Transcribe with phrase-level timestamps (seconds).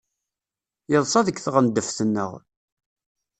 [0.91, 2.31] Yeḍsa deg tɣendeft-nneɣ.